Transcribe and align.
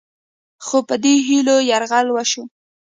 خو 0.65 0.77
په 0.87 0.95
دې 1.03 1.15
هیلو 1.27 1.55
یرغل 1.69 2.07
وشو 2.11 2.43